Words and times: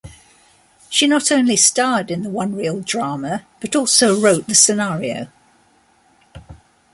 She 0.89 1.05
not 1.05 1.31
only 1.31 1.55
starred 1.55 2.09
in 2.09 2.23
the 2.23 2.29
one-reel 2.31 2.79
drama 2.79 3.45
but 3.59 3.75
also 3.75 4.19
wrote 4.19 4.47
the 4.47 4.55
scenario. 4.55 5.27